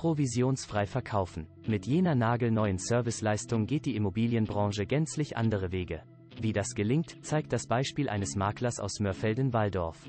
Provisionsfrei 0.00 0.86
verkaufen. 0.86 1.46
Mit 1.66 1.86
jener 1.86 2.14
nagelneuen 2.14 2.78
Serviceleistung 2.78 3.66
geht 3.66 3.84
die 3.84 3.96
Immobilienbranche 3.96 4.86
gänzlich 4.86 5.36
andere 5.36 5.72
Wege. 5.72 6.04
Wie 6.40 6.54
das 6.54 6.74
gelingt, 6.74 7.22
zeigt 7.22 7.52
das 7.52 7.66
Beispiel 7.66 8.08
eines 8.08 8.34
Maklers 8.34 8.80
aus 8.80 8.98
Mörfelden-Walldorf. 8.98 10.08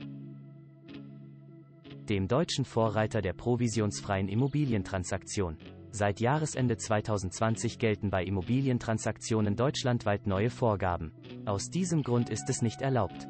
Dem 2.08 2.30
deutschen 2.30 2.64
Vorreiter 2.64 3.22
der 3.22 3.34
provisionsfreien 3.34 4.30
Immobilientransaktion. 4.30 5.58
Seit 5.92 6.22
Jahresende 6.22 6.78
2020 6.78 7.78
gelten 7.78 8.10
bei 8.10 8.24
Immobilientransaktionen 8.24 9.58
deutschlandweit 9.58 10.26
neue 10.26 10.52
Vorgaben. 10.52 11.12
Aus 11.44 11.70
diesem 11.70 12.02
Grund 12.04 12.30
ist 12.30 12.50
es 12.50 12.62
nicht 12.62 12.82
erlaubt, 12.82 13.28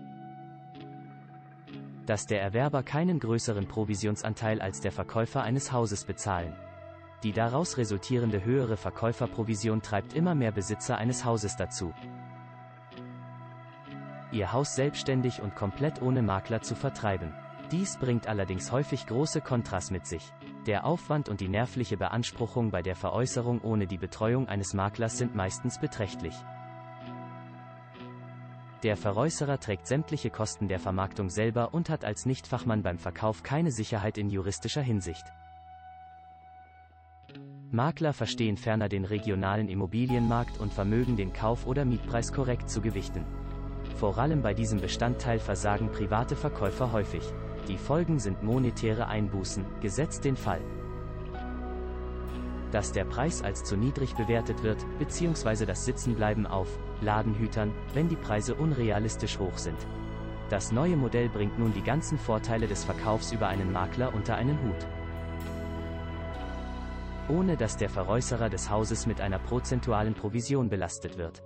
dass 2.05 2.25
der 2.25 2.41
Erwerber 2.41 2.83
keinen 2.83 3.19
größeren 3.19 3.67
Provisionsanteil 3.67 4.61
als 4.61 4.81
der 4.81 4.91
Verkäufer 4.91 5.43
eines 5.43 5.71
Hauses 5.71 6.05
bezahlen. 6.05 6.55
Die 7.23 7.33
daraus 7.33 7.77
resultierende 7.77 8.43
höhere 8.43 8.77
Verkäuferprovision 8.77 9.81
treibt 9.81 10.13
immer 10.13 10.35
mehr 10.35 10.51
Besitzer 10.51 10.97
eines 10.97 11.23
Hauses 11.23 11.55
dazu, 11.55 11.93
ihr 14.31 14.53
Haus 14.53 14.75
selbstständig 14.75 15.41
und 15.41 15.55
komplett 15.55 16.01
ohne 16.01 16.21
Makler 16.21 16.61
zu 16.61 16.75
vertreiben. 16.75 17.33
Dies 17.71 17.97
bringt 17.97 18.27
allerdings 18.27 18.71
häufig 18.71 19.05
große 19.05 19.41
Kontras 19.41 19.91
mit 19.91 20.05
sich. 20.05 20.33
Der 20.67 20.85
Aufwand 20.85 21.29
und 21.29 21.39
die 21.39 21.47
nervliche 21.47 21.97
Beanspruchung 21.97 22.71
bei 22.71 22.81
der 22.81 22.95
Veräußerung 22.95 23.61
ohne 23.61 23.87
die 23.87 23.97
Betreuung 23.97 24.47
eines 24.47 24.73
Maklers 24.73 25.17
sind 25.17 25.35
meistens 25.35 25.79
beträchtlich. 25.79 26.35
Der 28.83 28.97
Veräußerer 28.97 29.59
trägt 29.59 29.85
sämtliche 29.85 30.31
Kosten 30.31 30.67
der 30.67 30.79
Vermarktung 30.79 31.29
selber 31.29 31.73
und 31.73 31.89
hat 31.89 32.03
als 32.03 32.25
Nichtfachmann 32.25 32.81
beim 32.81 32.97
Verkauf 32.97 33.43
keine 33.43 33.71
Sicherheit 33.71 34.17
in 34.17 34.29
juristischer 34.29 34.81
Hinsicht. 34.81 35.25
Makler 37.69 38.11
verstehen 38.11 38.57
ferner 38.57 38.89
den 38.89 39.05
regionalen 39.05 39.69
Immobilienmarkt 39.69 40.59
und 40.59 40.73
vermögen 40.73 41.15
den 41.15 41.31
Kauf- 41.31 41.67
oder 41.67 41.85
Mietpreis 41.85 42.33
korrekt 42.33 42.69
zu 42.69 42.81
gewichten. 42.81 43.23
Vor 43.97 44.17
allem 44.17 44.41
bei 44.41 44.53
diesem 44.55 44.81
Bestandteil 44.81 45.39
versagen 45.39 45.91
private 45.91 46.35
Verkäufer 46.35 46.91
häufig. 46.91 47.23
Die 47.67 47.77
Folgen 47.77 48.19
sind 48.19 48.41
monetäre 48.41 49.07
Einbußen, 49.07 49.63
gesetzt 49.79 50.25
den 50.25 50.35
Fall, 50.35 50.61
dass 52.71 52.91
der 52.91 53.05
Preis 53.05 53.43
als 53.43 53.63
zu 53.63 53.75
niedrig 53.75 54.15
bewertet 54.15 54.63
wird, 54.63 54.83
bzw. 54.97 55.65
das 55.65 55.85
Sitzenbleiben 55.85 56.47
auf 56.47 56.79
Ladenhütern, 57.01 57.71
wenn 57.93 58.07
die 58.07 58.15
Preise 58.15 58.55
unrealistisch 58.55 59.39
hoch 59.39 59.57
sind. 59.57 59.77
Das 60.49 60.71
neue 60.71 60.97
Modell 60.97 61.29
bringt 61.29 61.57
nun 61.57 61.73
die 61.73 61.83
ganzen 61.83 62.17
Vorteile 62.17 62.67
des 62.67 62.83
Verkaufs 62.83 63.31
über 63.31 63.47
einen 63.47 63.71
Makler 63.71 64.13
unter 64.13 64.35
einen 64.35 64.57
Hut. 64.61 64.87
Ohne 67.29 67.55
dass 67.55 67.77
der 67.77 67.89
Veräußerer 67.89 68.49
des 68.49 68.69
Hauses 68.69 69.07
mit 69.07 69.21
einer 69.21 69.39
prozentualen 69.39 70.13
Provision 70.13 70.69
belastet 70.69 71.17
wird. 71.17 71.41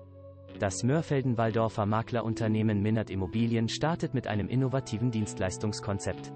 Das 0.59 0.84
Mörfelden-Walldorfer 0.84 1.86
Maklerunternehmen 1.86 2.81
Minnert 2.81 3.09
Immobilien 3.09 3.67
startet 3.67 4.14
mit 4.14 4.25
einem 4.25 4.47
innovativen 4.47 5.12
Dienstleistungskonzept. 5.12 6.31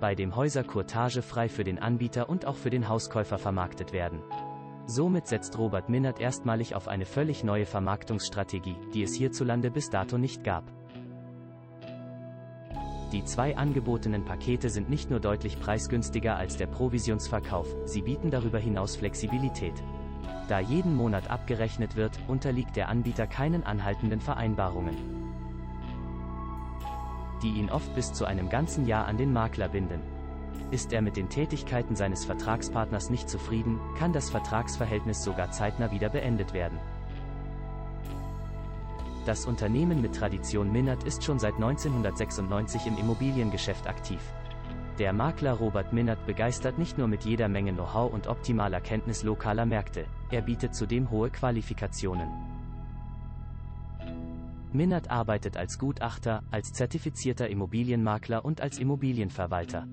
Bei 0.00 0.14
dem 0.14 0.34
Häuser 0.34 0.64
frei 0.64 1.48
für 1.48 1.64
den 1.64 1.78
Anbieter 1.78 2.28
und 2.28 2.46
auch 2.46 2.56
für 2.56 2.70
den 2.70 2.88
Hauskäufer 2.88 3.38
vermarktet 3.38 3.92
werden. 3.92 4.20
Somit 4.88 5.26
setzt 5.26 5.58
Robert 5.58 5.88
Minnert 5.88 6.20
erstmalig 6.20 6.76
auf 6.76 6.86
eine 6.86 7.06
völlig 7.06 7.42
neue 7.42 7.66
Vermarktungsstrategie, 7.66 8.76
die 8.94 9.02
es 9.02 9.14
hierzulande 9.14 9.68
bis 9.70 9.90
dato 9.90 10.16
nicht 10.16 10.44
gab. 10.44 10.64
Die 13.10 13.24
zwei 13.24 13.56
angebotenen 13.56 14.24
Pakete 14.24 14.70
sind 14.70 14.88
nicht 14.88 15.10
nur 15.10 15.18
deutlich 15.18 15.58
preisgünstiger 15.58 16.36
als 16.36 16.56
der 16.56 16.66
Provisionsverkauf, 16.66 17.66
sie 17.84 18.02
bieten 18.02 18.30
darüber 18.30 18.58
hinaus 18.58 18.94
Flexibilität. 18.94 19.74
Da 20.48 20.60
jeden 20.60 20.94
Monat 20.94 21.30
abgerechnet 21.30 21.96
wird, 21.96 22.18
unterliegt 22.28 22.76
der 22.76 22.88
Anbieter 22.88 23.26
keinen 23.26 23.64
anhaltenden 23.64 24.20
Vereinbarungen, 24.20 24.96
die 27.42 27.58
ihn 27.58 27.70
oft 27.70 27.92
bis 27.96 28.12
zu 28.12 28.24
einem 28.24 28.48
ganzen 28.48 28.86
Jahr 28.86 29.06
an 29.06 29.16
den 29.16 29.32
Makler 29.32 29.68
binden. 29.68 30.15
Ist 30.70 30.92
er 30.92 31.02
mit 31.02 31.16
den 31.16 31.28
Tätigkeiten 31.28 31.94
seines 31.94 32.24
Vertragspartners 32.24 33.10
nicht 33.10 33.28
zufrieden, 33.28 33.78
kann 33.98 34.12
das 34.12 34.30
Vertragsverhältnis 34.30 35.22
sogar 35.22 35.50
zeitnah 35.50 35.90
wieder 35.92 36.08
beendet 36.08 36.52
werden. 36.52 36.78
Das 39.26 39.44
Unternehmen 39.46 40.00
mit 40.00 40.14
Tradition 40.14 40.70
Minnert 40.70 41.02
ist 41.02 41.24
schon 41.24 41.38
seit 41.38 41.54
1996 41.54 42.86
im 42.86 42.96
Immobiliengeschäft 42.96 43.88
aktiv. 43.88 44.20
Der 44.98 45.12
Makler 45.12 45.52
Robert 45.52 45.92
Minnert 45.92 46.24
begeistert 46.26 46.78
nicht 46.78 46.96
nur 46.96 47.08
mit 47.08 47.24
jeder 47.24 47.48
Menge 47.48 47.72
Know-how 47.72 48.12
und 48.12 48.28
optimaler 48.28 48.80
Kenntnis 48.80 49.24
lokaler 49.24 49.66
Märkte, 49.66 50.06
er 50.30 50.42
bietet 50.42 50.74
zudem 50.74 51.10
hohe 51.10 51.28
Qualifikationen. 51.30 52.28
Minnert 54.72 55.10
arbeitet 55.10 55.56
als 55.56 55.78
Gutachter, 55.78 56.42
als 56.50 56.72
zertifizierter 56.72 57.48
Immobilienmakler 57.48 58.44
und 58.44 58.60
als 58.60 58.78
Immobilienverwalter. 58.78 59.86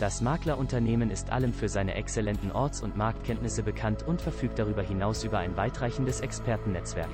Das 0.00 0.22
Maklerunternehmen 0.22 1.10
ist 1.10 1.28
allem 1.30 1.52
für 1.52 1.68
seine 1.68 1.94
exzellenten 1.94 2.52
Orts- 2.52 2.82
und 2.82 2.96
Marktkenntnisse 2.96 3.62
bekannt 3.62 4.02
und 4.06 4.22
verfügt 4.22 4.58
darüber 4.58 4.80
hinaus 4.80 5.24
über 5.24 5.38
ein 5.40 5.58
weitreichendes 5.58 6.22
Expertennetzwerk. 6.22 7.10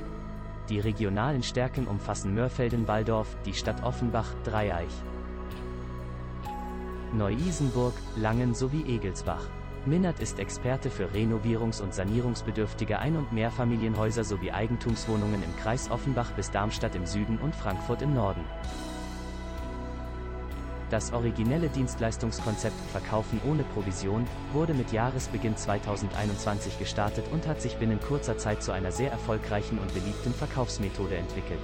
Die 0.68 0.78
regionalen 0.78 1.42
Stärken 1.42 1.88
umfassen 1.88 2.32
Mörfelden-Walldorf, 2.34 3.36
die 3.44 3.54
Stadt 3.54 3.82
Offenbach, 3.82 4.32
Dreieich. 4.44 4.92
Neu-Isenburg, 7.12 7.94
Langen 8.14 8.54
sowie 8.54 8.84
Egelsbach. 8.86 9.42
Minnert 9.84 10.20
ist 10.20 10.38
Experte 10.38 10.88
für 10.88 11.06
renovierungs- 11.06 11.82
und 11.82 11.92
sanierungsbedürftige 11.92 13.00
Ein- 13.00 13.16
und 13.16 13.32
Mehrfamilienhäuser 13.32 14.22
sowie 14.22 14.52
Eigentumswohnungen 14.52 15.42
im 15.42 15.56
Kreis 15.56 15.90
Offenbach 15.90 16.30
bis 16.32 16.52
Darmstadt 16.52 16.94
im 16.94 17.06
Süden 17.06 17.38
und 17.38 17.56
Frankfurt 17.56 18.02
im 18.02 18.14
Norden. 18.14 18.44
Das 20.90 21.12
originelle 21.12 21.68
Dienstleistungskonzept 21.68 22.80
Verkaufen 22.92 23.40
ohne 23.44 23.64
Provision 23.64 24.26
wurde 24.52 24.72
mit 24.72 24.92
Jahresbeginn 24.92 25.56
2021 25.56 26.78
gestartet 26.78 27.24
und 27.32 27.46
hat 27.48 27.60
sich 27.60 27.76
binnen 27.76 28.00
kurzer 28.00 28.38
Zeit 28.38 28.62
zu 28.62 28.70
einer 28.70 28.92
sehr 28.92 29.10
erfolgreichen 29.10 29.78
und 29.78 29.92
beliebten 29.92 30.32
Verkaufsmethode 30.32 31.16
entwickelt. 31.16 31.60